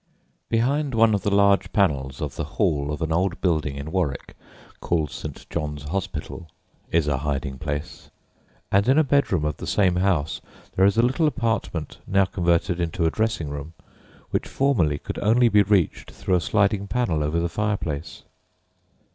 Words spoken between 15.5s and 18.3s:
reached through a sliding panel over the fireplace.